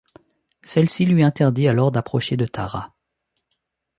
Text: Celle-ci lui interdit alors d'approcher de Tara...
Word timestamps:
Celle-ci 0.63 1.05
lui 1.05 1.21
interdit 1.21 1.67
alors 1.67 1.91
d'approcher 1.91 2.35
de 2.35 2.47
Tara... 2.47 2.95